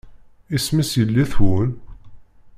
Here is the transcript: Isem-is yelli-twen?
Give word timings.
Isem-is 0.55 0.91
yelli-twen? 0.99 1.71